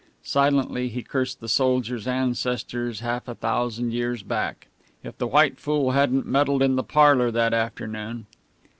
[0.23, 4.65] Silently he cursed the soldier's ancestors half a thousand years back.
[5.03, 8.25] If the white fool hadn't meddled in the parlour that afternoon!